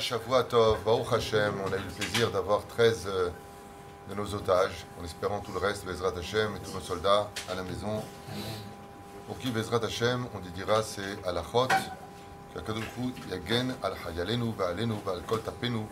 Shavua 0.00 0.42
Tov, 0.44 0.78
Baruch 0.84 1.12
Hashem. 1.12 1.54
On 1.64 1.72
a 1.72 1.76
eu 1.76 1.80
le 1.80 1.90
plaisir 1.90 2.30
d'avoir 2.30 2.66
13 2.66 3.06
euh, 3.06 3.30
de 4.10 4.14
nos 4.14 4.34
otages, 4.34 4.86
en 5.00 5.04
espérant 5.04 5.40
tout 5.40 5.52
le 5.52 5.58
reste, 5.58 5.86
Bezrat 5.86 6.12
Hashem, 6.18 6.56
et 6.56 6.58
tous 6.60 6.74
nos 6.74 6.80
soldats 6.80 7.30
à 7.50 7.54
la 7.54 7.62
maison. 7.62 8.02
Pour 9.26 9.38
qui 9.38 9.50
Bezrat 9.50 9.84
Hashem, 9.84 10.26
on 10.34 10.38
dira 10.56 10.82
c'est 10.82 11.24
Alachot, 11.26 11.68
qu'Akadosh 12.52 12.84
Yagen 13.30 13.74
al 13.82 13.94
Hayalenu, 14.08 14.52
Ba'alenu, 14.52 14.94
Ba'al 15.04 15.22
Kol 15.22 15.42
Tapenu, 15.42 15.86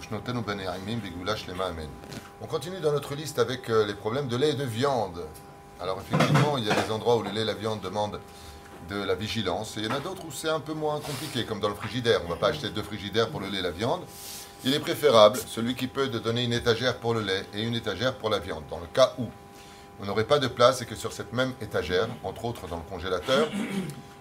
Ushnotenu 0.00 0.42
Ben 0.42 0.58
Yaimim, 0.58 0.98
Begula 0.98 1.36
Shlema 1.36 1.66
Amen. 1.66 1.88
On 2.40 2.46
continue 2.46 2.80
dans 2.80 2.92
notre 2.92 3.14
liste 3.14 3.38
avec 3.38 3.70
euh, 3.70 3.86
les 3.86 3.94
problèmes 3.94 4.28
de 4.28 4.36
lait 4.36 4.50
et 4.50 4.54
de 4.54 4.64
viande. 4.64 5.24
Alors 5.80 6.00
effectivement, 6.00 6.58
il 6.58 6.64
y 6.64 6.70
a 6.70 6.74
des 6.74 6.90
endroits 6.90 7.16
où 7.16 7.22
le 7.22 7.30
lait 7.30 7.42
et 7.42 7.44
la 7.44 7.54
viande 7.54 7.80
demandent 7.80 8.20
de 8.88 9.02
la 9.02 9.14
vigilance. 9.14 9.76
Et 9.76 9.80
il 9.80 9.86
y 9.86 9.88
en 9.88 9.94
a 9.94 10.00
d'autres 10.00 10.24
où 10.26 10.30
c'est 10.30 10.48
un 10.48 10.60
peu 10.60 10.74
moins 10.74 11.00
compliqué, 11.00 11.44
comme 11.44 11.60
dans 11.60 11.68
le 11.68 11.74
frigidaire. 11.74 12.20
On 12.22 12.28
ne 12.28 12.34
va 12.34 12.36
pas 12.36 12.48
acheter 12.48 12.70
deux 12.70 12.82
frigidaires 12.82 13.28
pour 13.28 13.40
le 13.40 13.48
lait 13.48 13.58
et 13.58 13.62
la 13.62 13.70
viande. 13.70 14.02
Il 14.64 14.74
est 14.74 14.80
préférable, 14.80 15.38
celui 15.46 15.74
qui 15.74 15.86
peut, 15.86 16.08
donner 16.08 16.44
une 16.44 16.52
étagère 16.52 16.96
pour 16.98 17.14
le 17.14 17.20
lait 17.20 17.44
et 17.54 17.62
une 17.62 17.74
étagère 17.74 18.14
pour 18.14 18.30
la 18.30 18.38
viande. 18.38 18.64
Dans 18.68 18.80
le 18.80 18.86
cas 18.86 19.14
où 19.18 19.26
on 20.00 20.06
n'aurait 20.06 20.24
pas 20.24 20.38
de 20.38 20.48
place 20.48 20.82
et 20.82 20.86
que 20.86 20.94
sur 20.94 21.12
cette 21.12 21.32
même 21.32 21.52
étagère, 21.60 22.08
entre 22.24 22.44
autres 22.44 22.66
dans 22.66 22.76
le 22.76 22.82
congélateur, 22.88 23.48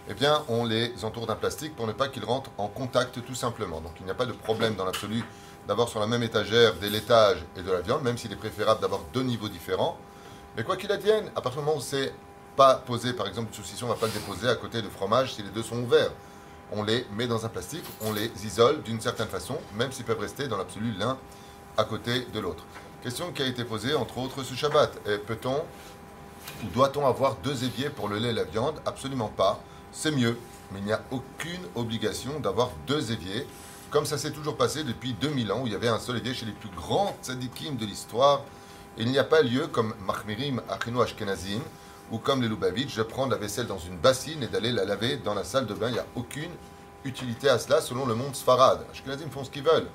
eh 0.10 0.14
bien, 0.14 0.44
on 0.48 0.64
les 0.64 1.04
entoure 1.04 1.28
d'un 1.28 1.36
plastique 1.36 1.76
pour 1.76 1.88
ne 1.88 1.92
pas 1.92 2.08
qu'ils 2.08 2.24
rentrent 2.24 2.52
en 2.58 2.68
contact 2.68 3.24
tout 3.26 3.36
simplement. 3.36 3.82
Donc 3.82 3.94
il 4.00 4.06
n'y 4.06 4.12
a 4.12 4.16
pas 4.16 4.26
de 4.26 4.32
problème 4.32 4.76
dans 4.76 4.86
l'absolu 4.86 5.24
d'avoir 5.68 5.90
sur 5.90 6.00
la 6.00 6.08
même 6.08 6.24
étagère 6.24 6.76
des 6.76 6.90
laitages 6.90 7.44
et 7.58 7.62
de 7.62 7.72
la 7.72 7.82
viande, 7.82 8.04
même 8.04 8.18
s'il 8.18 8.32
est 8.32 8.38
préférable 8.38 8.80
d'avoir 8.80 9.02
deux 9.14 9.24
niveaux 9.24 9.50
différents. 9.50 9.98
Mais 10.56 10.64
quoi 10.64 10.78
qu'il 10.78 10.92
advienne, 10.92 11.30
à 11.36 11.42
partir 11.42 11.62
du 11.62 11.66
moment 11.66 11.78
où 11.78 11.82
c'est 11.82 12.14
pas 12.58 12.76
poser, 12.76 13.14
par 13.14 13.28
exemple, 13.28 13.50
une 13.50 13.64
saucisson, 13.64 13.86
on 13.86 13.90
va 13.90 13.96
pas 13.96 14.08
le 14.08 14.14
déposer 14.14 14.50
à 14.50 14.56
côté 14.56 14.82
de 14.82 14.90
fromage 14.90 15.36
si 15.36 15.44
les 15.44 15.50
deux 15.50 15.64
sont 15.64 15.78
ouverts. 15.78 16.12
On 16.74 16.84
les 16.84 17.06
met 17.14 17.28
dans 17.28 17.46
un 17.46 17.50
plastique, 17.50 17.86
on 18.02 18.12
les 18.12 18.30
isole 18.44 18.82
d'une 18.82 19.00
certaine 19.00 19.28
façon, 19.28 19.58
même 19.76 19.92
s'ils 19.94 20.04
peuvent 20.04 20.20
rester 20.20 20.50
dans 20.50 20.58
l'absolu 20.58 20.92
l'un 20.98 21.18
à 21.78 21.86
côté 21.86 22.28
de 22.34 22.40
l'autre. 22.40 22.64
Question 23.04 23.32
qui 23.32 23.44
a 23.44 23.46
été 23.46 23.64
posée, 23.64 23.94
entre 23.94 24.18
autres, 24.18 24.44
ce 24.44 24.56
Shabbat. 24.56 25.00
Peut-on 25.28 25.64
ou 26.64 26.68
doit-on 26.74 27.06
avoir 27.06 27.36
deux 27.36 27.64
éviers 27.64 27.90
pour 27.90 28.10
le 28.10 28.18
lait 28.18 28.30
et 28.30 28.34
la 28.34 28.44
viande? 28.44 28.82
Absolument 28.86 29.30
pas. 29.30 29.62
C'est 29.92 30.12
mieux, 30.12 30.38
mais 30.72 30.80
il 30.80 30.86
n'y 30.86 30.92
a 30.92 31.02
aucune 31.12 31.62
obligation 31.76 32.40
d'avoir 32.40 32.72
deux 32.88 33.12
éviers, 33.12 33.48
comme 33.92 34.06
ça 34.06 34.18
s'est 34.18 34.32
toujours 34.32 34.58
passé 34.58 34.84
depuis 34.84 35.14
2000 35.14 35.52
ans, 35.52 35.62
où 35.62 35.68
il 35.68 35.74
y 35.74 35.76
avait 35.76 35.88
un 35.88 36.00
seul 36.00 36.18
évier 36.18 36.34
chez 36.34 36.48
les 36.48 36.52
plus 36.52 36.70
grands 36.70 37.16
tzadikim 37.22 37.78
de 37.78 37.86
l'histoire. 37.86 38.42
Il 38.98 39.10
n'y 39.12 39.20
a 39.20 39.24
pas 39.24 39.42
lieu, 39.42 39.68
comme 39.68 39.94
Mahmirim 40.06 40.62
Achinu 40.68 41.02
Ashkenazim, 41.02 41.62
ou 42.12 42.18
comme 42.20 42.42
les 42.42 42.48
Lubavitch, 42.48 42.96
de 42.96 43.04
prendre 43.04 43.32
la 43.32 43.38
vaisselle 43.38 43.68
dans 43.68 43.80
une 43.80 43.98
bassine 43.98 44.44
et 44.44 44.48
d'aller 44.48 44.72
la 44.72 44.86
laver 44.86 45.18
dans 45.18 45.34
la 45.34 45.44
salle 45.44 45.66
de 45.66 45.74
bain. 45.74 45.90
Il 45.90 45.94
n'y 45.94 46.00
a 46.00 46.06
aucune 46.16 46.52
utilité 47.06 47.50
à 47.50 47.60
cela 47.60 47.82
selon 47.82 48.06
le 48.06 48.16
monde 48.16 48.36
Sfarad. 48.36 48.80
Ashkenazim 48.92 49.30
font 49.30 49.44
ce 49.44 49.50
qu'ils 49.50 49.64
veulent. 49.64 49.88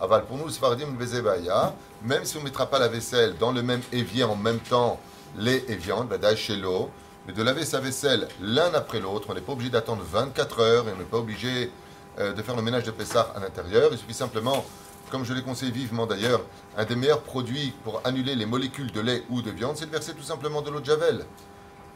Aval, 0.00 0.26
pour 0.26 0.36
nous, 0.36 0.44
le 0.44 0.50
Sfaradim, 0.50 0.88
le 0.98 2.06
même 2.06 2.24
si 2.26 2.36
on 2.36 2.40
ne 2.40 2.44
mettra 2.44 2.66
pas 2.66 2.78
la 2.78 2.88
vaisselle 2.88 3.36
dans 3.38 3.50
le 3.50 3.62
même 3.62 3.80
évier 3.92 4.24
en 4.24 4.36
même 4.36 4.58
temps, 4.58 5.00
lait 5.38 5.64
et 5.68 5.76
viande, 5.76 6.14
chez 6.36 6.56
l'eau, 6.56 6.90
mais 7.26 7.32
de 7.32 7.42
laver 7.42 7.64
sa 7.64 7.80
vaisselle 7.80 8.28
l'un 8.42 8.72
après 8.74 9.00
l'autre, 9.00 9.28
on 9.30 9.34
n'est 9.34 9.40
pas 9.40 9.52
obligé 9.52 9.70
d'attendre 9.70 10.02
24 10.02 10.60
heures 10.60 10.88
et 10.88 10.92
on 10.92 10.98
n'est 10.98 11.04
pas 11.04 11.16
obligé 11.16 11.70
euh, 12.18 12.34
de 12.34 12.42
faire 12.42 12.56
le 12.56 12.62
ménage 12.62 12.84
de 12.84 12.90
Pessah 12.90 13.32
à 13.34 13.40
l'intérieur. 13.40 13.88
Il 13.90 13.98
suffit 13.98 14.14
simplement, 14.14 14.66
comme 15.10 15.24
je 15.24 15.32
l'ai 15.32 15.42
conseillé 15.42 15.72
vivement 15.72 16.06
d'ailleurs, 16.06 16.42
un 16.76 16.84
des 16.84 16.94
meilleurs 16.94 17.22
produits 17.22 17.72
pour 17.82 18.02
annuler 18.04 18.34
les 18.34 18.46
molécules 18.46 18.92
de 18.92 19.00
lait 19.00 19.24
ou 19.30 19.40
de 19.40 19.50
viande, 19.50 19.76
c'est 19.78 19.86
de 19.86 19.90
verser 19.90 20.12
tout 20.12 20.22
simplement 20.22 20.60
de 20.60 20.70
l'eau 20.70 20.80
de 20.80 20.84
Javel 20.84 21.24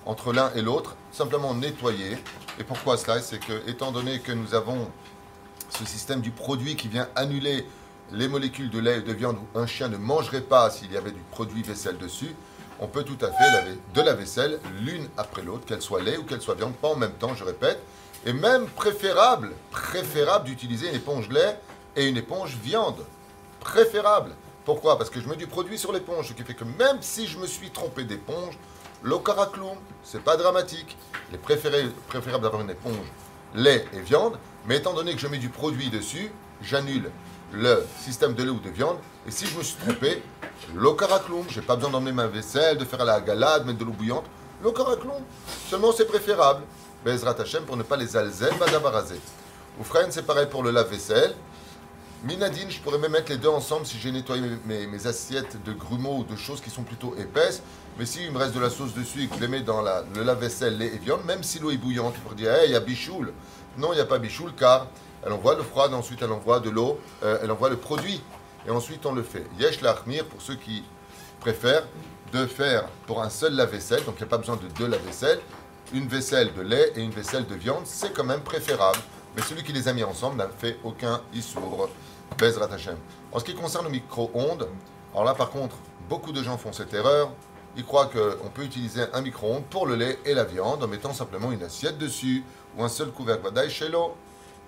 entre 0.06 0.32
l'un 0.32 0.52
et 0.54 0.62
l'autre, 0.62 0.96
simplement 1.12 1.54
nettoyer. 1.54 2.18
Et 2.58 2.64
pourquoi 2.64 2.96
cela? 2.96 3.20
C'est 3.20 3.38
que, 3.38 3.68
étant 3.68 3.92
donné 3.92 4.20
que 4.20 4.32
nous 4.32 4.54
avons 4.54 4.90
ce 5.70 5.84
système 5.84 6.20
du 6.20 6.30
produit 6.30 6.76
qui 6.76 6.88
vient 6.88 7.08
annuler 7.14 7.66
les 8.12 8.28
molécules 8.28 8.70
de 8.70 8.78
lait 8.78 8.98
et 8.98 9.02
de 9.02 9.12
viande 9.12 9.36
où 9.38 9.58
un 9.58 9.66
chien 9.66 9.88
ne 9.88 9.96
mangerait 9.96 10.40
pas 10.40 10.70
s'il 10.70 10.92
y 10.92 10.96
avait 10.96 11.12
du 11.12 11.20
produit 11.30 11.62
vaisselle 11.62 11.96
dessus, 11.98 12.34
on 12.80 12.86
peut 12.86 13.04
tout 13.04 13.18
à 13.20 13.30
fait 13.30 13.52
laver 13.52 13.78
de 13.94 14.00
la 14.00 14.14
vaisselle 14.14 14.58
l'une 14.80 15.08
après 15.16 15.42
l'autre, 15.42 15.66
qu'elle 15.66 15.82
soit 15.82 16.02
lait 16.02 16.16
ou 16.16 16.24
qu'elle 16.24 16.40
soit 16.40 16.54
viande, 16.54 16.74
pas 16.74 16.88
en 16.88 16.96
même 16.96 17.12
temps, 17.12 17.34
je 17.34 17.44
répète. 17.44 17.78
Et 18.26 18.32
même 18.32 18.66
préférable, 18.66 19.52
préférable 19.70 20.46
d'utiliser 20.46 20.88
une 20.88 20.96
éponge 20.96 21.28
lait 21.28 21.58
et 21.94 22.06
une 22.06 22.16
éponge 22.16 22.56
viande. 22.62 23.04
Préférable. 23.60 24.32
Pourquoi? 24.64 24.98
Parce 24.98 25.10
que 25.10 25.20
je 25.20 25.28
mets 25.28 25.36
du 25.36 25.46
produit 25.46 25.78
sur 25.78 25.92
l'éponge, 25.92 26.28
ce 26.28 26.32
qui 26.32 26.42
fait 26.42 26.54
que 26.54 26.64
même 26.64 26.98
si 27.00 27.26
je 27.26 27.38
me 27.38 27.46
suis 27.46 27.70
trompé 27.70 28.04
d'éponge, 28.04 28.58
L'okaracloum, 29.02 29.78
c'est 30.02 30.22
pas 30.22 30.36
dramatique. 30.36 30.96
Il 31.30 31.36
est 31.36 31.38
préférable 31.38 32.42
d'avoir 32.42 32.60
une 32.60 32.70
éponge 32.70 33.06
lait 33.54 33.86
et 33.92 34.00
viande, 34.00 34.38
mais 34.66 34.76
étant 34.76 34.92
donné 34.92 35.14
que 35.14 35.20
je 35.20 35.26
mets 35.26 35.38
du 35.38 35.48
produit 35.48 35.88
dessus, 35.88 36.30
j'annule 36.62 37.10
le 37.52 37.84
système 37.98 38.34
de 38.34 38.42
lait 38.42 38.50
ou 38.50 38.60
de 38.60 38.68
viande. 38.68 38.98
Et 39.26 39.30
si 39.30 39.46
je 39.46 39.56
me 39.56 39.62
suis 39.62 39.76
trompé, 39.76 40.22
l'okaracloum, 40.74 41.46
j'ai 41.48 41.62
pas 41.62 41.76
besoin 41.76 41.90
d'emmener 41.90 42.12
ma 42.12 42.26
vaisselle, 42.26 42.76
de 42.76 42.84
faire 42.84 43.04
la 43.04 43.20
galade, 43.20 43.66
mettre 43.66 43.78
de 43.78 43.84
l'eau 43.84 43.92
bouillante. 43.92 44.26
L'okaracloum, 44.62 45.22
seulement 45.68 45.92
c'est 45.92 46.06
préférable. 46.06 46.62
Bezrat 47.04 47.40
Hashem 47.40 47.64
pour 47.64 47.78
ne 47.78 47.82
pas 47.82 47.96
les 47.96 48.16
alzel, 48.16 48.52
badabarazer. 48.58 49.20
Ou 49.80 49.84
c'est 50.10 50.26
pareil 50.26 50.46
pour 50.50 50.62
le 50.62 50.70
lave-vaisselle. 50.70 51.34
Minadine, 52.22 52.70
je 52.70 52.78
pourrais 52.80 52.98
même 52.98 53.12
mettre 53.12 53.30
les 53.30 53.38
deux 53.38 53.48
ensemble 53.48 53.86
si 53.86 53.98
j'ai 53.98 54.12
nettoyé 54.12 54.42
mes, 54.66 55.06
assiettes 55.06 55.56
de 55.64 55.72
grumeaux 55.72 56.18
ou 56.18 56.24
de 56.24 56.36
choses 56.36 56.60
qui 56.60 56.68
sont 56.68 56.82
plutôt 56.82 57.14
épaisses. 57.18 57.62
Mais 57.98 58.04
s'il 58.04 58.30
me 58.30 58.36
reste 58.36 58.54
de 58.54 58.60
la 58.60 58.68
sauce 58.68 58.92
dessus 58.92 59.22
et 59.22 59.26
que 59.26 59.36
je 59.36 59.40
les 59.40 59.48
mets 59.48 59.62
dans 59.62 59.80
la, 59.80 60.04
le 60.14 60.22
lave-vaisselle, 60.22 60.76
lait 60.76 60.92
et 60.94 60.98
viande, 60.98 61.24
même 61.24 61.42
si 61.42 61.58
l'eau 61.60 61.70
est 61.70 61.78
bouillante, 61.78 62.14
il 62.16 62.28
faut 62.28 62.34
dire, 62.34 62.52
hey, 62.52 62.68
il 62.68 62.72
y 62.72 62.76
a 62.76 62.80
bichoul. 62.80 63.32
Non, 63.78 63.92
il 63.92 63.96
n'y 63.96 64.02
a 64.02 64.06
pas 64.06 64.18
bichoul 64.18 64.52
car 64.54 64.86
elle 65.24 65.32
envoie 65.32 65.54
le 65.54 65.62
froid, 65.62 65.90
ensuite 65.94 66.20
elle 66.20 66.32
envoie 66.32 66.60
de 66.60 66.68
l'eau, 66.68 67.00
euh, 67.22 67.38
elle 67.42 67.50
envoie 67.50 67.70
le 67.70 67.76
produit. 67.76 68.20
Et 68.66 68.70
ensuite 68.70 69.06
on 69.06 69.14
le 69.14 69.22
fait. 69.22 69.46
Yesh 69.58 69.80
l'achmir 69.80 70.26
pour 70.26 70.42
ceux 70.42 70.56
qui 70.56 70.84
préfèrent 71.40 71.86
de 72.34 72.44
faire 72.44 72.84
pour 73.06 73.22
un 73.22 73.30
seul 73.30 73.54
lave-vaisselle, 73.54 74.04
donc 74.04 74.16
il 74.18 74.22
n'y 74.22 74.28
a 74.28 74.30
pas 74.30 74.38
besoin 74.38 74.56
de 74.56 74.68
deux 74.78 74.86
lave-vaisselle, 74.86 75.40
une 75.94 76.06
vaisselle 76.06 76.52
de 76.52 76.60
lait 76.60 76.92
et 76.96 77.00
une 77.00 77.12
vaisselle 77.12 77.46
de 77.46 77.54
viande, 77.54 77.84
c'est 77.86 78.12
quand 78.12 78.24
même 78.24 78.42
préférable. 78.42 78.98
Mais 79.36 79.42
celui 79.42 79.62
qui 79.62 79.72
les 79.72 79.88
a 79.88 79.92
mis 79.92 80.04
ensemble 80.04 80.36
n'a 80.36 80.48
fait 80.48 80.78
aucun 80.84 81.20
issour. 81.32 81.88
Bezrat 82.38 82.72
Hashem. 82.72 82.96
En 83.32 83.38
ce 83.38 83.44
qui 83.44 83.54
concerne 83.54 83.84
le 83.84 83.90
micro-ondes, 83.90 84.68
alors 85.12 85.24
là 85.24 85.34
par 85.34 85.50
contre, 85.50 85.76
beaucoup 86.08 86.32
de 86.32 86.42
gens 86.42 86.56
font 86.56 86.72
cette 86.72 86.94
erreur. 86.94 87.30
Ils 87.76 87.84
croient 87.84 88.06
qu'on 88.06 88.48
peut 88.48 88.64
utiliser 88.64 89.02
un 89.12 89.20
micro-ondes 89.20 89.64
pour 89.64 89.86
le 89.86 89.94
lait 89.94 90.18
et 90.24 90.34
la 90.34 90.44
viande 90.44 90.82
en 90.82 90.88
mettant 90.88 91.12
simplement 91.12 91.52
une 91.52 91.62
assiette 91.62 91.98
dessus 91.98 92.42
ou 92.76 92.82
un 92.82 92.88
seul 92.88 93.10
couvercle. 93.10 93.68
chez 93.68 93.88
l'eau. 93.88 94.14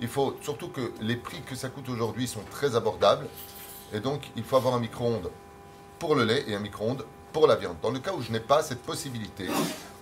Il 0.00 0.08
faut 0.08 0.36
surtout 0.40 0.68
que 0.68 0.92
les 1.00 1.16
prix 1.16 1.40
que 1.42 1.54
ça 1.54 1.68
coûte 1.68 1.88
aujourd'hui 1.88 2.26
sont 2.26 2.42
très 2.50 2.76
abordables. 2.76 3.26
Et 3.92 4.00
donc, 4.00 4.30
il 4.36 4.42
faut 4.44 4.56
avoir 4.56 4.74
un 4.74 4.80
micro-ondes 4.80 5.30
pour 5.98 6.14
le 6.14 6.24
lait 6.24 6.44
et 6.48 6.54
un 6.54 6.60
micro-ondes 6.60 7.04
pour 7.32 7.46
la 7.46 7.56
viande. 7.56 7.76
Dans 7.82 7.90
le 7.90 7.98
cas 7.98 8.12
où 8.12 8.22
je 8.22 8.30
n'ai 8.30 8.40
pas 8.40 8.62
cette 8.62 8.82
possibilité, 8.82 9.48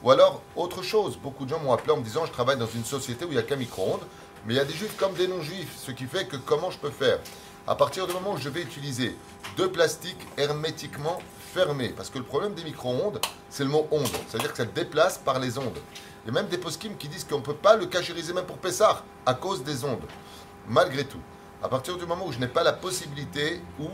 ou 0.02 0.10
alors 0.10 0.42
autre 0.56 0.82
chose, 0.82 1.16
beaucoup 1.16 1.44
de 1.44 1.50
gens 1.50 1.60
m'ont 1.60 1.72
appelé 1.72 1.92
en 1.92 1.98
me 1.98 2.02
disant 2.02 2.24
je 2.26 2.32
travaille 2.32 2.56
dans 2.56 2.66
une 2.66 2.84
société 2.84 3.24
où 3.24 3.28
il 3.28 3.34
n'y 3.34 3.38
a 3.38 3.42
qu'un 3.42 3.56
micro-ondes, 3.56 4.04
mais 4.46 4.54
il 4.54 4.56
y 4.56 4.60
a 4.60 4.64
des 4.64 4.74
juifs 4.74 4.96
comme 4.96 5.14
des 5.14 5.28
non-juifs, 5.28 5.76
ce 5.76 5.90
qui 5.90 6.04
fait 6.04 6.26
que 6.26 6.36
comment 6.36 6.70
je 6.70 6.78
peux 6.78 6.90
faire 6.90 7.18
à 7.66 7.74
partir 7.74 8.06
du 8.06 8.12
moment 8.14 8.32
où 8.32 8.38
je 8.38 8.48
vais 8.48 8.62
utiliser 8.62 9.16
deux 9.56 9.70
plastiques 9.70 10.26
hermétiquement 10.36 11.20
fermés, 11.54 11.90
parce 11.90 12.10
que 12.10 12.18
le 12.18 12.24
problème 12.24 12.54
des 12.54 12.64
micro-ondes, 12.64 13.20
c'est 13.48 13.64
le 13.64 13.70
mot 13.70 13.86
onde, 13.90 14.08
c'est-à-dire 14.28 14.50
que 14.50 14.56
ça 14.56 14.64
déplace 14.64 15.18
par 15.18 15.38
les 15.38 15.58
ondes. 15.58 15.78
Il 16.24 16.28
y 16.28 16.30
a 16.30 16.32
même 16.40 16.48
des 16.48 16.58
poskim 16.58 16.96
qui 16.96 17.08
disent 17.08 17.24
qu'on 17.24 17.38
ne 17.38 17.42
peut 17.42 17.54
pas 17.54 17.76
le 17.76 17.86
cachériser 17.86 18.32
même 18.32 18.46
pour 18.46 18.58
Pessar, 18.58 19.04
à 19.26 19.34
cause 19.34 19.62
des 19.62 19.84
ondes. 19.84 20.04
Malgré 20.68 21.04
tout, 21.04 21.20
à 21.62 21.68
partir 21.68 21.96
du 21.96 22.06
moment 22.06 22.26
où 22.26 22.32
je 22.32 22.38
n'ai 22.38 22.48
pas 22.48 22.62
la 22.62 22.72
possibilité 22.72 23.60
ou 23.78 23.88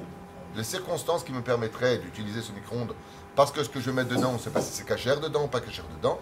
les 0.55 0.65
circonstances 0.65 1.25
qui 1.25 1.33
me 1.33 1.43
permettraient 1.43 1.99
d'utiliser 1.99 2.43
ce 2.43 2.53
micro-ondes, 2.53 2.95
parce 3.35 3.53
que 3.53 3.63
ce 3.63 3.69
que 3.69 3.81
je 3.81 3.91
mets 3.91 4.05
dedans, 4.05 4.31
on 4.31 4.35
ne 4.35 4.39
sait 4.39 4.51
pas 4.51 4.63
si 4.63 4.73
c'est 4.73 4.87
cachère 4.87 5.21
dedans 5.21 5.45
ou 5.45 5.49
pas 5.49 5.61
cachère 5.61 5.85
dedans, 5.97 6.19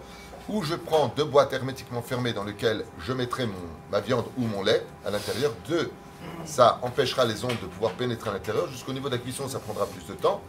ou 0.49 0.63
je 0.63 0.75
prends 0.75 1.07
deux 1.15 1.23
boîtes 1.23 1.53
hermétiquement 1.53 2.01
fermées 2.01 2.33
dans 2.33 2.43
lesquelles 2.43 2.85
je 2.99 3.13
mettrai 3.13 3.45
mon, 3.45 3.53
ma 3.91 3.99
viande 3.99 4.25
ou 4.37 4.45
mon 4.45 4.63
lait 4.63 4.85
à 5.05 5.11
l'intérieur, 5.11 5.51
deux 5.67 5.91
ça 6.45 6.79
empêchera 6.81 7.25
les 7.25 7.43
ondes 7.43 7.59
de 7.61 7.67
pouvoir 7.67 7.93
pénétrer 7.93 8.29
à 8.29 8.33
l'intérieur. 8.33 8.67
Jusqu'au 8.69 8.93
niveau 8.93 9.09
de 9.09 9.15
la 9.15 9.21
cuisson, 9.21 9.47
ça 9.47 9.59
prendra 9.59 9.85
plus 9.85 10.05
de 10.05 10.13
temps. 10.13 10.41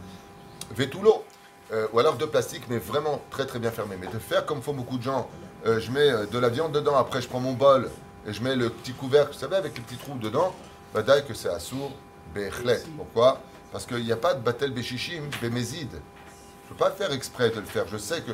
Vétulo, 0.75 1.23
euh, 1.71 1.87
ou 1.93 1.99
alors 1.99 2.17
de 2.17 2.25
plastique, 2.25 2.63
mais 2.69 2.77
vraiment 2.77 3.21
très 3.31 3.45
très 3.45 3.59
bien 3.59 3.71
fermé. 3.71 3.97
Mais 3.99 4.07
de 4.07 4.19
faire 4.19 4.45
comme 4.45 4.61
font 4.61 4.73
beaucoup 4.73 4.97
de 4.97 5.03
gens, 5.03 5.29
euh, 5.65 5.79
je 5.79 5.91
mets 5.91 6.09
euh, 6.09 6.25
de 6.25 6.37
la 6.37 6.49
viande 6.49 6.71
dedans, 6.71 6.95
après 6.95 7.21
je 7.21 7.27
prends 7.27 7.39
mon 7.39 7.53
bol 7.53 7.89
et 8.27 8.33
je 8.33 8.43
mets 8.43 8.55
le 8.55 8.69
petit 8.69 8.93
couvercle, 8.93 9.33
vous 9.33 9.39
savez, 9.39 9.55
avec 9.55 9.75
les 9.75 9.81
petits 9.81 9.97
trous 9.97 10.17
dedans, 10.17 10.53
bah 10.93 11.03
que 11.21 11.33
c'est 11.33 11.49
assour, 11.49 11.91
bechlet. 12.33 12.81
Pourquoi? 12.95 13.41
Parce 13.71 13.85
qu'il 13.85 14.03
n'y 14.03 14.11
a 14.11 14.17
pas 14.17 14.33
de 14.33 14.41
batel 14.41 14.71
béchichim, 14.71 15.23
bémézide. 15.41 15.91
Je 15.91 16.73
ne 16.73 16.77
peux 16.77 16.83
pas 16.83 16.91
faire 16.91 17.11
exprès 17.11 17.49
de 17.49 17.59
le 17.59 17.65
faire. 17.65 17.87
Je 17.87 17.97
sais 17.97 18.21
que 18.21 18.31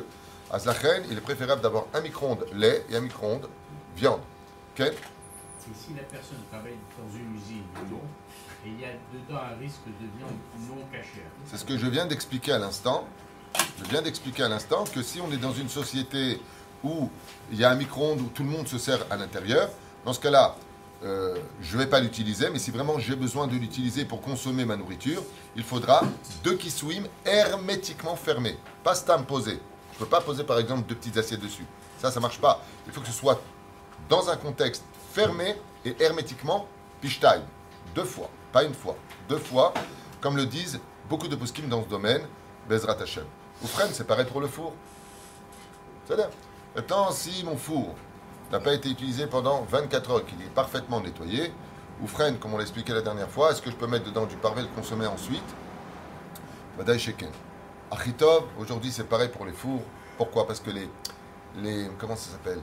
à 0.54 0.58
Zlachen, 0.60 1.02
il 1.10 1.18
est 1.18 1.20
préférable 1.20 1.60
d'avoir 1.60 1.86
un 1.92 2.00
micro-ondes 2.00 2.46
lait 2.54 2.86
et 2.88 2.94
un 2.94 3.00
micro-ondes 3.00 3.48
viande. 3.96 4.20
ok 4.78 4.92
si 5.58 5.94
la 5.94 6.02
personne 6.02 6.36
travaille 6.50 6.76
dans 6.98 7.10
une 7.16 7.34
usine 7.36 7.64
et 8.66 8.68
il 8.68 8.80
y 8.80 8.84
a 8.84 8.88
dedans 9.12 9.40
un 9.40 9.58
risque 9.58 9.86
de 9.86 10.18
viande 10.18 10.36
non 10.68 10.84
cachère. 10.92 11.24
C'est 11.46 11.56
ce 11.56 11.64
que 11.64 11.78
je 11.78 11.86
viens 11.86 12.06
d'expliquer 12.06 12.52
à 12.52 12.58
l'instant. 12.58 13.06
Je 13.78 13.84
viens 13.88 14.02
d'expliquer 14.02 14.42
à 14.42 14.48
l'instant 14.48 14.84
que 14.84 15.02
si 15.02 15.22
on 15.22 15.32
est 15.32 15.38
dans 15.38 15.54
une 15.54 15.70
société 15.70 16.38
où 16.84 17.10
il 17.50 17.58
y 17.58 17.64
a 17.64 17.70
un 17.70 17.76
micro-ondes 17.76 18.20
où 18.20 18.28
tout 18.28 18.44
le 18.44 18.50
monde 18.50 18.68
se 18.68 18.76
sert 18.76 19.06
à 19.10 19.16
l'intérieur, 19.16 19.70
dans 20.04 20.12
ce 20.12 20.20
cas-là, 20.20 20.54
euh, 21.02 21.38
je 21.62 21.76
ne 21.78 21.82
vais 21.82 21.88
pas 21.88 22.00
l'utiliser, 22.00 22.50
mais 22.50 22.58
si 22.58 22.70
vraiment 22.70 22.98
j'ai 22.98 23.16
besoin 23.16 23.46
de 23.46 23.56
l'utiliser 23.56 24.04
pour 24.04 24.20
consommer 24.20 24.66
ma 24.66 24.76
nourriture, 24.76 25.22
il 25.56 25.64
faudra 25.64 26.02
deux 26.44 26.56
kisouim 26.56 27.04
hermétiquement 27.24 28.16
fermés, 28.16 28.58
pas 28.82 28.94
stam 28.94 29.24
posé. 29.24 29.60
Je 29.94 30.00
ne 30.00 30.04
peux 30.06 30.10
pas 30.10 30.20
poser 30.20 30.42
par 30.42 30.58
exemple 30.58 30.88
deux 30.88 30.96
petites 30.96 31.16
assiettes 31.16 31.40
dessus. 31.40 31.64
Ça, 31.98 32.10
ça 32.10 32.18
ne 32.18 32.22
marche 32.22 32.40
pas. 32.40 32.60
Il 32.86 32.92
faut 32.92 33.00
que 33.00 33.06
ce 33.06 33.12
soit 33.12 33.40
dans 34.08 34.28
un 34.28 34.36
contexte 34.36 34.84
fermé 35.12 35.54
et 35.84 35.94
hermétiquement 36.00 36.66
pishtai. 37.00 37.40
Deux 37.94 38.04
fois, 38.04 38.28
pas 38.52 38.64
une 38.64 38.74
fois, 38.74 38.96
deux 39.28 39.38
fois, 39.38 39.72
comme 40.20 40.36
le 40.36 40.46
disent 40.46 40.80
beaucoup 41.08 41.28
de 41.28 41.36
poskim 41.36 41.68
dans 41.68 41.84
ce 41.84 41.88
domaine, 41.88 42.22
Bezrat 42.68 43.00
Hashem. 43.00 43.24
Ou 43.62 43.66
c'est 43.92 44.06
pareil 44.06 44.26
pour 44.26 44.40
le 44.40 44.48
four. 44.48 44.72
C'est-à-dire, 46.04 46.28
maintenant, 46.74 47.12
si 47.12 47.44
mon 47.44 47.56
four 47.56 47.94
n'a 48.50 48.58
pas 48.58 48.74
été 48.74 48.90
utilisé 48.90 49.26
pendant 49.26 49.62
24 49.62 50.10
heures, 50.10 50.26
qu'il 50.26 50.40
est 50.42 50.50
parfaitement 50.54 51.00
nettoyé, 51.00 51.52
ou 52.02 52.06
comme 52.40 52.54
on 52.54 52.58
l'expliquait 52.58 52.92
la 52.92 53.02
dernière 53.02 53.30
fois, 53.30 53.52
est-ce 53.52 53.62
que 53.62 53.70
je 53.70 53.76
peux 53.76 53.86
mettre 53.86 54.06
dedans 54.06 54.26
du 54.26 54.36
parvel 54.36 54.66
consommer 54.74 55.06
ensuite? 55.06 55.44
Badaï 56.76 56.98
Sheken. 56.98 57.30
Achitov, 57.94 58.44
aujourd'hui 58.58 58.90
c'est 58.90 59.04
pareil 59.04 59.28
pour 59.28 59.46
les 59.46 59.52
fours. 59.52 59.82
Pourquoi? 60.16 60.46
Parce 60.46 60.58
que 60.58 60.70
les, 60.70 60.88
les. 61.56 61.88
Comment 61.98 62.16
ça 62.16 62.32
s'appelle? 62.32 62.60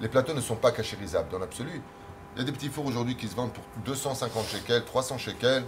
Les 0.00 0.08
plateaux 0.08 0.32
ne 0.32 0.40
sont 0.40 0.56
pas 0.56 0.72
cachérisables 0.72 1.28
dans 1.30 1.38
l'absolu. 1.38 1.82
Il 2.34 2.38
y 2.38 2.42
a 2.42 2.44
des 2.44 2.52
petits 2.52 2.68
fours 2.68 2.86
aujourd'hui 2.86 3.16
qui 3.16 3.28
se 3.28 3.34
vendent 3.34 3.52
pour 3.52 3.64
250 3.84 4.46
shekels, 4.46 4.84
300 4.84 5.18
shekels. 5.18 5.64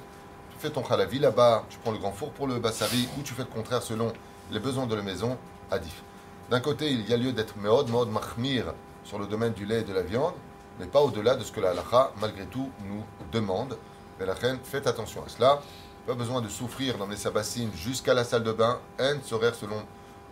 Tu 0.51 0.59
fais 0.59 0.71
ton 0.71 0.83
khalavi 0.83 1.19
là-bas, 1.19 1.65
tu 1.69 1.79
prends 1.79 1.93
le 1.93 1.99
grand 1.99 2.13
four 2.13 2.31
pour 2.31 2.47
le 2.47 2.59
bassari, 2.59 3.09
ou 3.19 3.23
tu 3.23 3.35
fais 3.35 3.43
le 3.43 3.49
contraire 3.49 3.83
selon 3.83 4.13
les 4.51 4.59
besoins 4.59 4.87
de 4.87 4.95
la 4.95 5.03
maison, 5.03 5.37
adif. 5.71 6.03
D'un 6.51 6.61
côté, 6.61 6.91
il 6.91 7.09
y 7.09 7.13
a 7.13 7.17
lieu 7.19 7.33
d'être 7.33 7.57
meod, 7.59 7.91
meod 7.91 8.09
mahmir 8.11 8.73
sur 9.05 9.19
le 9.19 9.27
domaine 9.27 9.53
du 9.53 9.67
lait 9.67 9.81
et 9.81 9.85
de 9.85 9.93
la 9.93 10.03
viande, 10.03 10.35
mais 10.79 10.87
pas 10.87 11.01
au-delà 11.01 11.37
de 11.37 11.45
ce 11.45 11.53
que 11.53 11.61
la 11.61 11.71
halakha, 11.71 12.13
malgré 12.21 12.47
tout, 12.47 12.71
nous 12.87 13.05
demande. 13.33 13.77
Mais 14.19 14.27
la 14.27 14.35
reine, 14.35 14.59
faites 14.65 14.87
attention 14.87 15.23
à 15.25 15.29
cela. 15.29 15.61
Pas 16.09 16.15
besoin 16.15 16.41
de 16.41 16.49
souffrir 16.49 16.97
d'emmener 16.97 17.19
sa 17.19 17.31
bassine 17.31 17.71
jusqu'à 17.77 18.15
la 18.15 18.25
salle 18.25 18.43
de 18.43 18.53
bain. 18.53 18.79
En 18.99 19.23
serait 19.23 19.53
selon, 19.53 19.77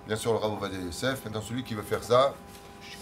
bien 0.06 0.17
sûr, 0.17 0.32
le 0.32 0.38
Rav 0.38 0.55
Ovadia 0.55 0.78
Yosef. 0.78 1.23
Maintenant, 1.23 1.43
celui 1.43 1.64
qui 1.64 1.75
veut 1.75 1.82
faire 1.82 2.02
ça, 2.02 2.34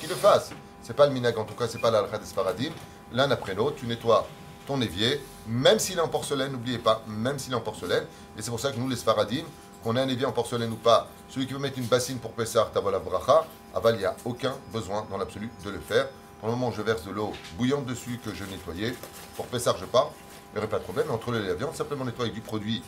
qu'il 0.01 0.09
le 0.09 0.17
fasse. 0.17 0.51
C'est 0.83 0.97
pas 0.97 1.07
le 1.07 1.13
minag, 1.13 1.39
en 1.39 1.45
tout 1.45 1.55
cas, 1.55 1.69
c'est 1.69 1.79
pas 1.79 1.93
la 1.93 2.01
halakha 2.01 2.19
des. 2.19 2.73
L'un 3.13 3.31
après 3.31 3.55
l'autre, 3.55 3.77
tu 3.77 3.87
nettoies 3.87 4.27
ton 4.67 4.81
évier, 4.81 5.21
même 5.47 5.79
s'il 5.79 5.99
est 5.99 6.01
en 6.01 6.09
porcelaine, 6.09 6.51
n'oubliez 6.51 6.79
pas, 6.79 7.05
même 7.07 7.39
s'il 7.39 7.53
est 7.53 7.57
en 7.57 7.61
porcelaine. 7.61 8.07
Et 8.37 8.43
c'est 8.43 8.51
pour 8.51 8.59
ça 8.59 8.73
que 8.73 8.77
nous, 8.77 8.89
les 8.89 8.97
sparadim, 8.97 9.45
qu'on 9.85 9.95
ait 9.95 10.01
un 10.01 10.09
évier 10.09 10.27
en 10.27 10.33
porcelaine 10.33 10.73
ou 10.73 10.77
pas, 10.77 11.07
celui 11.29 11.47
qui 11.47 11.53
veut 11.53 11.61
mettre 11.61 11.79
une 11.79 11.87
bassine 11.87 12.19
pour 12.19 12.33
Pessah, 12.33 12.73
Tavola 12.75 12.99
Bracha, 12.99 13.47
Aval, 13.73 13.95
il 13.95 13.99
n'y 13.99 14.05
a 14.05 14.17
aucun 14.25 14.57
besoin 14.73 15.07
dans 15.09 15.17
l'absolu 15.17 15.49
de 15.65 15.71
le 15.71 15.79
faire. 15.79 16.09
Pour 16.41 16.49
le 16.49 16.57
moment, 16.57 16.73
je 16.73 16.83
verse 16.83 17.05
de 17.05 17.13
l'eau 17.13 17.35
bouillante 17.57 17.87
dessus 17.87 18.19
que 18.25 18.35
je 18.35 18.43
nettoyais. 18.43 18.97
Pour 19.37 19.47
Pessah, 19.47 19.77
je 19.79 19.85
pars. 19.85 20.11
Il 20.55 20.59
n'y 20.59 20.65
aurait 20.65 20.71
pas 20.71 20.79
de 20.79 20.85
problème. 20.85 21.11
Entre 21.11 21.33
la 21.33 21.55
viande, 21.55 21.75
simplement 21.75 22.05
nettoyer 22.05 22.31
du 22.31 22.41
produit 22.41 22.81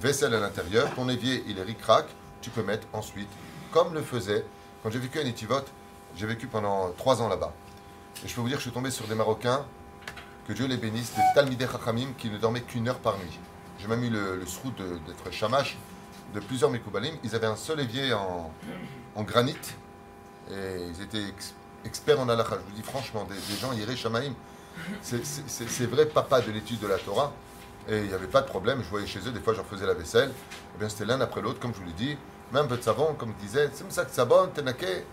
vaisselle 0.00 0.34
à 0.34 0.40
l'intérieur. 0.40 0.90
Ton 0.94 1.06
évier, 1.10 1.44
il 1.46 1.58
est 1.58 1.62
ric-rac. 1.62 2.06
Tu 2.40 2.48
peux 2.48 2.62
mettre 2.62 2.86
ensuite, 2.94 3.28
comme 3.70 3.92
le 3.92 4.00
faisait, 4.00 4.42
quand 4.82 4.90
j'ai 4.90 4.98
vécu 4.98 5.18
à 5.20 5.24
Netivot, 5.24 5.60
j'ai 6.16 6.26
vécu 6.26 6.46
pendant 6.46 6.90
trois 6.92 7.20
ans 7.20 7.28
là-bas. 7.28 7.52
Et 8.24 8.28
je 8.28 8.34
peux 8.34 8.40
vous 8.40 8.48
dire 8.48 8.56
que 8.56 8.62
je 8.62 8.68
suis 8.68 8.74
tombé 8.74 8.90
sur 8.90 9.06
des 9.06 9.14
Marocains, 9.14 9.66
que 10.48 10.54
Dieu 10.54 10.66
les 10.66 10.78
bénisse, 10.78 11.12
des 11.14 11.22
Talmideh 11.34 11.66
Chachamim 11.70 12.14
qui 12.16 12.30
ne 12.30 12.38
dormaient 12.38 12.62
qu'une 12.62 12.88
heure 12.88 12.98
par 12.98 13.18
nuit. 13.18 13.38
J'ai 13.78 13.86
même 13.86 14.02
eu 14.02 14.08
le, 14.08 14.36
le 14.36 14.98
d'être 15.06 15.30
chamash 15.30 15.76
de 16.34 16.40
plusieurs 16.40 16.70
Mekoubalim, 16.70 17.14
ils 17.24 17.34
avaient 17.34 17.46
un 17.46 17.56
seul 17.56 17.80
évier 17.80 18.12
en, 18.12 18.52
granit 19.22 19.56
et 20.50 20.86
ils 20.88 21.02
étaient 21.02 21.34
experts 21.84 22.20
en 22.20 22.28
halakha. 22.28 22.56
Je 22.56 22.70
vous 22.70 22.76
dis 22.76 22.82
franchement, 22.82 23.24
des, 23.24 23.56
gens, 23.56 23.72
Yéré 23.72 23.96
Shamaïm, 23.96 24.34
c'est 25.02 25.86
vrai 25.86 26.06
papa 26.06 26.40
de 26.40 26.50
l'étude 26.50 26.80
de 26.80 26.86
la 26.86 26.98
Torah. 26.98 27.32
Et 27.88 27.98
il 27.98 28.08
n'y 28.08 28.14
avait 28.14 28.26
pas 28.26 28.42
de 28.42 28.46
problème, 28.46 28.82
je 28.84 28.90
voyais 28.90 29.06
chez 29.06 29.20
eux, 29.26 29.32
des 29.32 29.40
fois 29.40 29.54
je 29.54 29.60
refaisais 29.60 29.86
la 29.86 29.94
vaisselle. 29.94 30.28
Et 30.28 30.32
eh 30.76 30.78
bien 30.78 30.88
c'était 30.88 31.06
l'un 31.06 31.20
après 31.20 31.40
l'autre, 31.40 31.58
comme 31.58 31.72
je 31.74 31.80
vous 31.80 31.86
l'ai 31.86 31.92
dit. 31.92 32.16
Même 32.52 32.64
un 32.64 32.68
peu 32.68 32.76
de 32.76 32.82
savon, 32.82 33.14
comme 33.14 33.32
il 33.38 33.46
disait, 33.46 33.70
c'est 33.72 33.90
ça 33.92 34.04
que 34.04 34.10
savon, 34.10 34.48
tenaké, 34.54 35.04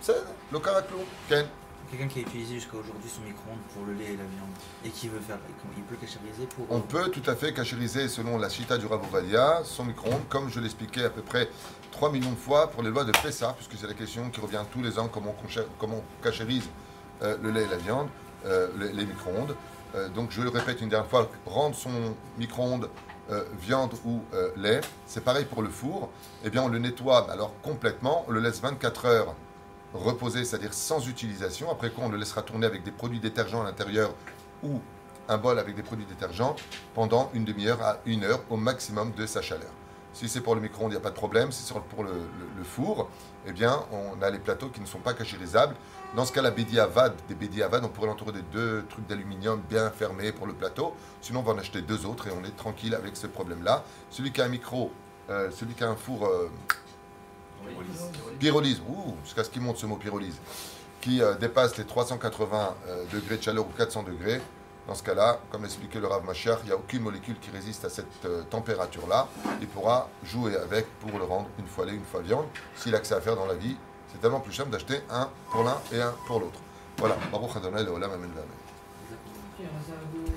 c'est 0.00 0.14
le 0.52 0.58
caraklou, 0.58 0.98
ken. 1.28 1.46
Quelqu'un 1.90 2.08
qui 2.08 2.18
a 2.18 2.22
utilisé 2.22 2.54
jusqu'à 2.54 2.76
aujourd'hui 2.76 3.08
son 3.08 3.22
micro-ondes 3.22 3.60
pour 3.72 3.84
le 3.86 3.92
lait 3.92 4.12
et 4.12 4.16
la 4.16 4.24
viande 4.24 4.50
et 4.84 4.90
qui 4.90 5.08
veut 5.08 5.20
faire, 5.20 5.38
il 5.76 5.82
peut 5.84 5.94
cachériser 5.94 6.46
pour. 6.46 6.66
On 6.68 6.80
peut 6.80 7.10
tout 7.10 7.22
à 7.30 7.36
fait 7.36 7.52
cachériser 7.52 8.08
selon 8.08 8.38
la 8.38 8.48
chita 8.48 8.76
du 8.76 8.86
Ravovadia 8.86 9.62
son 9.64 9.84
micro-ondes, 9.84 10.28
comme 10.28 10.50
je 10.50 10.58
l'expliquais 10.58 11.04
à 11.04 11.10
peu 11.10 11.22
près 11.22 11.48
3 11.92 12.10
millions 12.10 12.32
de 12.32 12.36
fois 12.36 12.70
pour 12.70 12.82
les 12.82 12.90
lois 12.90 13.04
de 13.04 13.12
Pessa, 13.12 13.54
puisque 13.56 13.80
c'est 13.80 13.86
la 13.86 13.94
question 13.94 14.30
qui 14.30 14.40
revient 14.40 14.64
tous 14.72 14.82
les 14.82 14.98
ans 14.98 15.08
comment 15.08 15.34
on, 15.42 15.62
comment 15.78 16.02
cachérise 16.22 16.68
euh, 17.22 17.36
le 17.40 17.50
lait 17.50 17.62
et 17.62 17.68
la 17.68 17.76
viande, 17.76 18.08
euh, 18.46 18.68
les, 18.78 19.06
micro-ondes. 19.06 19.56
Euh, 19.94 20.08
donc 20.08 20.30
je 20.30 20.42
le 20.42 20.48
répète 20.48 20.80
une 20.80 20.88
dernière 20.88 21.08
fois, 21.08 21.28
rendre 21.46 21.74
son 21.74 22.14
micro-ondes 22.38 22.88
viande 23.60 23.92
ou 24.04 24.22
lait, 24.56 24.80
c'est 25.08 25.24
pareil 25.24 25.46
pour 25.46 25.60
le 25.60 25.68
four. 25.68 26.10
Eh 26.44 26.50
bien 26.50 26.62
on 26.62 26.68
le 26.68 26.78
nettoie 26.78 27.28
alors 27.28 27.52
complètement, 27.60 28.24
on 28.28 28.30
le 28.30 28.38
laisse 28.38 28.60
24 28.60 29.04
heures 29.06 29.34
reposer, 29.94 30.44
c'est-à-dire 30.44 30.72
sans 30.72 31.08
utilisation. 31.08 31.68
Après 31.72 31.90
quoi, 31.90 32.04
on 32.04 32.08
le 32.08 32.18
laissera 32.18 32.42
tourner 32.42 32.66
avec 32.66 32.84
des 32.84 32.92
produits 32.92 33.18
détergents 33.18 33.62
à 33.62 33.64
l'intérieur 33.64 34.14
ou 34.62 34.80
un 35.28 35.38
bol 35.38 35.58
avec 35.58 35.74
des 35.74 35.82
produits 35.82 36.06
détergents 36.06 36.54
pendant 36.94 37.30
une 37.34 37.44
demi-heure 37.44 37.82
à 37.82 37.98
une 38.06 38.22
heure 38.22 38.40
au 38.48 38.56
maximum 38.56 39.12
de 39.12 39.26
sa 39.26 39.42
chaleur. 39.42 39.70
Si 40.16 40.30
c'est 40.30 40.40
pour 40.40 40.54
le 40.54 40.62
micro-ondes, 40.62 40.92
il 40.92 40.94
n'y 40.94 40.98
a 40.98 41.02
pas 41.02 41.10
de 41.10 41.14
problème. 41.14 41.52
Si 41.52 41.62
c'est 41.62 41.74
pour 41.74 42.02
le, 42.02 42.10
four, 42.64 43.10
eh 43.46 43.52
bien, 43.52 43.84
on 43.92 44.22
a 44.22 44.30
les 44.30 44.38
plateaux 44.38 44.70
qui 44.70 44.80
ne 44.80 44.86
sont 44.86 45.00
pas 45.00 45.12
cachérisables. 45.12 45.76
Dans 46.14 46.24
ce 46.24 46.32
cas, 46.32 46.40
la 46.40 46.50
bédi 46.50 46.80
avad, 46.80 47.12
des 47.28 47.64
on 47.82 47.88
pourrait 47.88 48.06
l'entourer 48.06 48.32
de 48.32 48.40
deux 48.50 48.86
trucs 48.88 49.06
d'aluminium 49.06 49.60
bien 49.68 49.90
fermés 49.90 50.32
pour 50.32 50.46
le 50.46 50.54
plateau. 50.54 50.94
Sinon, 51.20 51.40
on 51.40 51.42
va 51.42 51.52
en 51.52 51.58
acheter 51.58 51.82
deux 51.82 52.06
autres 52.06 52.28
et 52.28 52.30
on 52.30 52.42
est 52.46 52.56
tranquille 52.56 52.94
avec 52.94 53.14
ce 53.14 53.26
problème-là. 53.26 53.84
Celui 54.08 54.32
qui 54.32 54.40
a 54.40 54.46
un 54.46 54.48
micro, 54.48 54.90
euh, 55.28 55.50
celui 55.50 55.74
qui 55.74 55.84
a 55.84 55.90
un 55.90 55.96
four 55.96 56.26
euh, 56.26 56.48
Pyrolyse, 58.38 58.80
jusqu'à 59.22 59.44
ce 59.44 59.50
qu'il 59.50 59.60
monte 59.60 59.76
ce 59.76 59.84
mot 59.84 59.96
pyrolyse, 59.96 60.38
qui 61.02 61.20
euh, 61.20 61.34
dépasse 61.34 61.76
les 61.76 61.84
380 61.84 62.74
euh, 62.88 63.04
degrés 63.12 63.36
de 63.36 63.42
chaleur 63.42 63.66
ou 63.66 63.76
400 63.76 64.04
degrés. 64.04 64.40
Dans 64.86 64.94
ce 64.94 65.02
cas-là, 65.02 65.40
comme 65.50 65.62
l'expliquait 65.62 65.98
le 65.98 66.06
Rav 66.06 66.24
Machar, 66.24 66.58
il 66.62 66.66
n'y 66.66 66.72
a 66.72 66.76
aucune 66.76 67.02
molécule 67.02 67.36
qui 67.40 67.50
résiste 67.50 67.84
à 67.84 67.90
cette 67.90 68.24
euh, 68.24 68.42
température-là. 68.50 69.26
Il 69.60 69.66
pourra 69.66 70.08
jouer 70.22 70.56
avec 70.56 70.86
pour 71.00 71.18
le 71.18 71.24
rendre 71.24 71.48
une 71.58 71.66
fois 71.66 71.86
lait, 71.86 71.94
une 71.94 72.04
fois 72.04 72.20
viande. 72.20 72.46
S'il 72.76 72.94
a 72.94 73.00
que 73.00 73.06
ça 73.06 73.16
à 73.16 73.20
faire 73.20 73.34
dans 73.34 73.46
la 73.46 73.54
vie, 73.54 73.76
c'est 74.12 74.20
tellement 74.20 74.40
plus 74.40 74.52
simple 74.52 74.70
d'acheter 74.70 75.00
un 75.10 75.28
pour 75.50 75.64
l'un 75.64 75.76
et 75.92 76.00
un 76.00 76.14
pour 76.26 76.38
l'autre. 76.38 76.60
Voilà. 76.98 77.16
Amen. 77.32 78.65